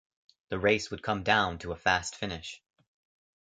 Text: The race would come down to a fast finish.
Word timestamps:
The 0.49 0.57
race 0.57 0.89
would 0.89 1.03
come 1.03 1.21
down 1.21 1.59
to 1.59 1.73
a 1.73 1.75
fast 1.75 2.15
finish. 2.15 2.59